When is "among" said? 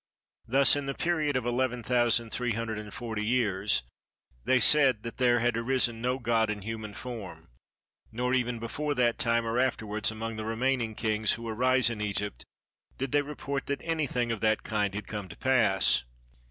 10.09-10.37